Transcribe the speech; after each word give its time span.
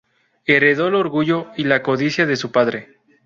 Heredó 0.47 0.87
el 0.87 0.95
orgullo 0.95 1.51
y 1.57 1.65
la 1.65 1.83
codicia 1.83 2.25
de 2.25 2.35
su 2.35 2.51
padre. 2.51 2.97